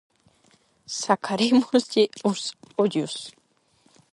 Sacarémoslle 1.01 2.03
os 2.29 2.41
ollos. 2.83 3.15